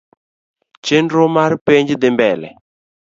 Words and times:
Chenro 0.85 1.25
mar 1.35 1.51
penj 1.65 1.89
dhi 2.01 2.09
mbele 2.15 2.49